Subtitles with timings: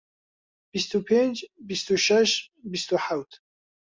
[0.73, 1.37] بیست و پێنج،
[1.69, 2.31] بیست و شەش،
[2.71, 3.31] بیست و حەوت